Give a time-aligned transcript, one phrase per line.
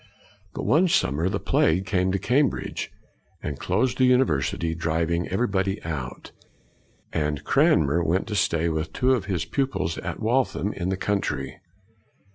[0.55, 2.91] But, one summer, the plague came to Cambridge,
[3.43, 6.31] and closed the university, driving everybody out;
[7.13, 11.59] and Cranmer went to stay with two of his pupils at Waltham, in the country.